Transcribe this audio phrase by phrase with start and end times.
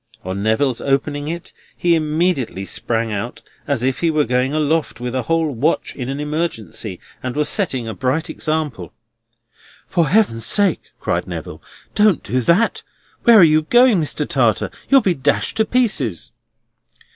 [0.23, 5.13] On Neville's opening it, he immediately sprang out, as if he were going aloft with
[5.13, 8.93] a whole watch in an emergency, and were setting a bright example.
[9.87, 11.61] "For Heaven's sake," cried Neville,
[11.93, 12.81] "don't do that!
[13.25, 14.27] Where are you going Mr.
[14.27, 14.71] Tartar?
[14.89, 16.31] You'll be dashed to pieces!"